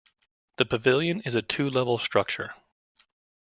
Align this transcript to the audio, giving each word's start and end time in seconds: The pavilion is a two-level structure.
The 0.55 0.65
pavilion 0.65 1.21
is 1.25 1.35
a 1.35 1.43
two-level 1.43 1.99
structure. 1.99 2.55